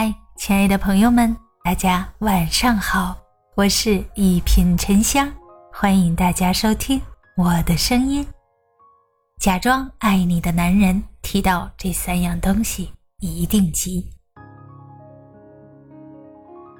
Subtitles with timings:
[0.00, 3.16] 嗨，亲爱的朋友们，大家晚上好，
[3.56, 5.28] 我是一品沉香，
[5.72, 7.02] 欢迎大家收听
[7.36, 8.24] 我的声音。
[9.40, 14.08] 假装爱你的男人提到这三样东西一定急。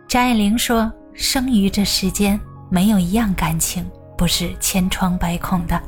[0.08, 2.40] 张爱玲说：“生于这世间，
[2.70, 3.84] 没有一样感情
[4.16, 5.82] 不是千疮百孔的。”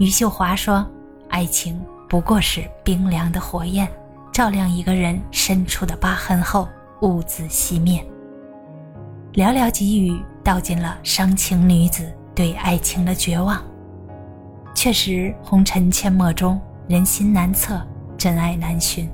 [0.00, 0.90] 余秀华说
[1.28, 1.78] ：“爱情
[2.08, 3.86] 不过是冰凉的火焰。”
[4.36, 6.68] 照亮一个人深处的疤痕后，
[7.00, 8.06] 兀自熄灭。
[9.32, 13.64] 寥寥几语道尽了伤情女子对爱情的绝望。
[14.74, 17.80] 确实，红尘阡陌中，人心难测，
[18.18, 19.10] 真爱难寻。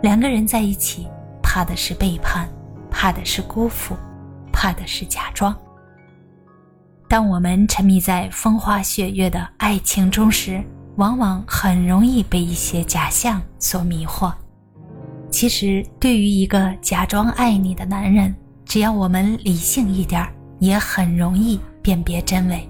[0.00, 1.08] 两个人在一起，
[1.42, 2.48] 怕的是背叛，
[2.88, 3.96] 怕的是辜负，
[4.52, 5.52] 怕的是假装。
[7.08, 10.62] 当我们沉迷在风花雪月的爱情中时，
[10.96, 14.32] 往往很容易被一些假象所迷惑。
[15.30, 20.26] 其实，对于一个假装爱你的男人，只要我们理性一点
[20.58, 22.68] 也很容易辨别真伪。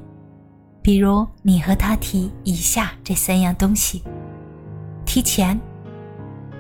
[0.83, 4.03] 比如，你和他提以下这三样东西：
[5.05, 5.61] 提钱，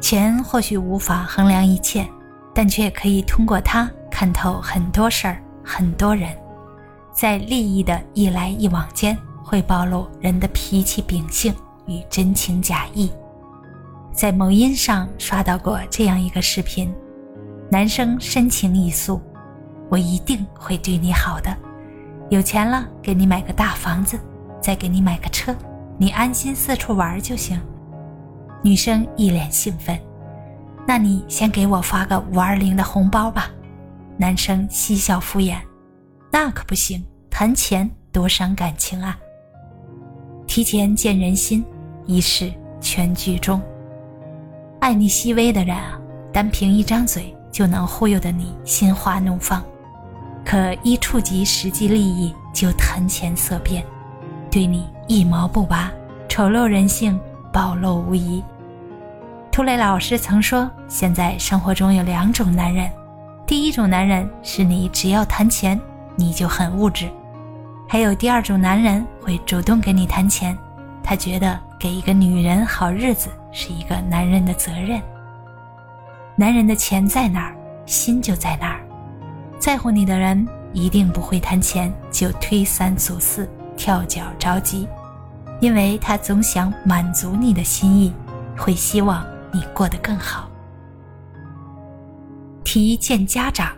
[0.00, 2.06] 钱或许无法衡量一切，
[2.54, 6.30] 但却可以通过它看透很多事儿、很多人。
[7.12, 11.54] 在利益的一来一往间，会暴露人的脾气秉性。
[11.88, 13.08] 与真情假意，
[14.12, 16.92] 在某音上刷到过这样一个视频：
[17.70, 19.22] 男生深情一诉，
[19.88, 21.56] 我一定会对你好的，
[22.28, 24.18] 有钱了给你买个大房子，
[24.60, 25.54] 再给你买个车，
[25.96, 27.56] 你安心四处玩就行。
[28.64, 29.96] 女生一脸兴奋，
[30.88, 33.48] 那你先给我发个五二零的红包吧。
[34.16, 35.58] 男生嬉笑敷衍，
[36.32, 39.16] 那可不行，谈钱多伤感情啊。
[40.56, 41.62] 提前见人心。
[42.06, 43.60] 一世全剧终。
[44.80, 46.00] 爱你细微的人啊，
[46.32, 49.62] 单凭一张嘴就能忽悠得你心花怒放，
[50.46, 53.84] 可一触及实际利益就谈钱色变，
[54.50, 55.92] 对你一毛不拔，
[56.26, 57.20] 丑陋人性
[57.52, 58.42] 暴露无遗。
[59.52, 62.90] 涂磊老师曾说，现在生活中有两种男人，
[63.46, 65.78] 第一种男人是你只要谈钱
[66.16, 67.10] 你就很物质，
[67.88, 70.56] 还有第二种男人会主动跟你谈钱，
[71.02, 71.66] 他觉得。
[71.78, 74.98] 给一个女人好日子是一个男人的责任。
[76.34, 78.80] 男人的钱在哪儿，心就在哪儿。
[79.58, 84.88] 在乎你的人一定不会谈钱就推三阻四、跳脚着急，
[85.60, 88.10] 因为他总想满足你的心意，
[88.56, 89.22] 会希望
[89.52, 90.50] 你过得更好。
[92.64, 93.70] 提见家长，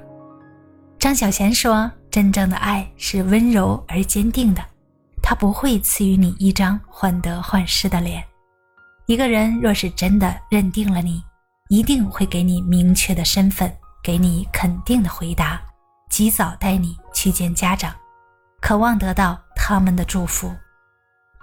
[1.01, 4.65] 张小娴说：“真正的爱是温柔而坚定的。”
[5.23, 8.25] 他不会赐予你一张患得患失的脸。
[9.07, 11.23] 一个人若是真的认定了你，
[11.69, 15.61] 一定会给你明确的身份，给你肯定的回答，
[16.11, 17.95] 及早带你去见家长，
[18.61, 20.53] 渴望得到他们的祝福。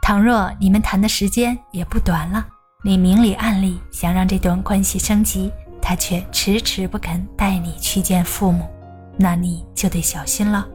[0.01, 2.45] 倘若你们谈的时间也不短了，
[2.83, 5.49] 你明里暗里想让这段关系升级，
[5.81, 8.67] 他却迟迟不肯带你去见父母，
[9.17, 10.67] 那你就得小心了。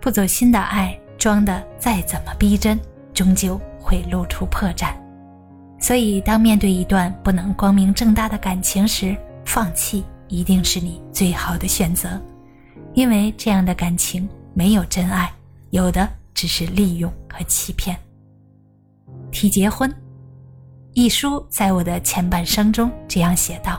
[0.00, 0.98] 不走心的爱。
[1.20, 2.80] 装的再怎么逼真，
[3.12, 4.94] 终究会露出破绽。
[5.78, 9.14] 所以，当面对一段不能光明正大的感情时，
[9.44, 12.18] 放弃一定是你最好的选择。
[12.94, 15.30] 因为这样的感情没有真爱，
[15.68, 17.94] 有的只是利用和欺骗。
[19.30, 19.94] 提结婚，
[20.94, 23.78] 一书在我的前半生中这样写道：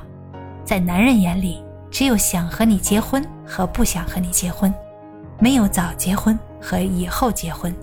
[0.63, 1.59] 在男人眼里，
[1.91, 4.73] 只有想和你结婚和不想和你结婚，
[5.37, 6.37] 没有早结婚。
[6.63, 7.73] 和以后结婚，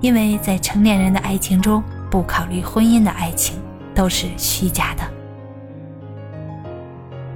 [0.00, 3.58] 因为在成年人的爱情中，不考虑婚姻的爱情
[3.94, 5.02] 都是虚假的。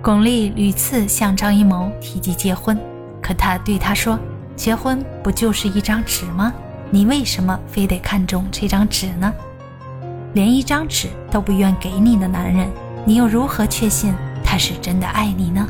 [0.01, 2.81] 巩俐屡次向张艺谋提及结婚，
[3.21, 4.19] 可他对他说
[4.57, 6.51] ：“结婚不就是一张纸吗？
[6.89, 9.31] 你为什么非得看中这张纸呢？
[10.33, 12.67] 连一张纸都不愿给你的男人，
[13.05, 14.15] 你又如何确信
[14.51, 15.65] 他是真的爱你呢？”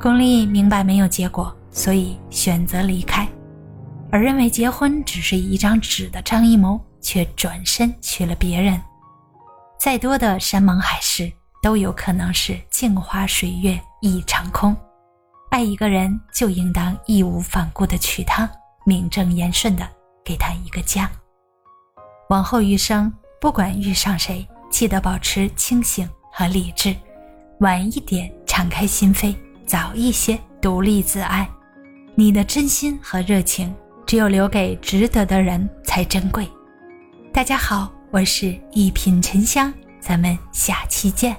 [0.00, 3.28] 巩俐明白没有结果，所以选择离开。
[4.10, 8.80] 而认为结婚只是一张纸的张艺谋，却转身娶了别人。
[9.78, 11.30] 再多的山盟海誓，
[11.62, 14.74] 都有可能是镜花水月一场空。
[15.50, 18.50] 爱一个人，就应当义无反顾的娶她，
[18.86, 19.86] 名正言顺的
[20.24, 21.10] 给她一个家。
[22.30, 26.96] 往后余生，不管遇上谁，记得保持清醒和理智，
[27.60, 29.34] 晚一点敞开心扉，
[29.66, 31.48] 早一些独立自爱。
[32.14, 33.74] 你的真心和热情。
[34.06, 36.46] 只有留给值得的人才珍贵。
[37.32, 41.34] 大家好，我是一品沉香，咱们下期见。